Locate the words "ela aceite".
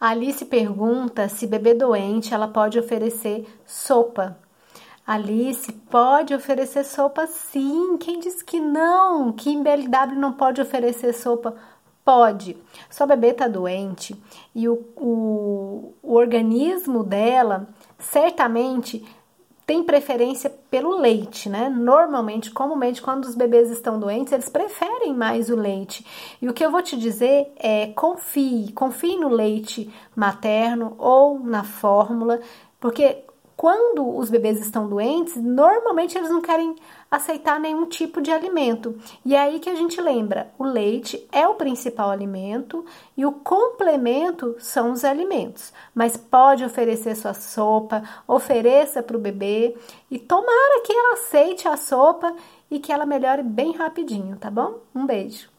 50.92-51.66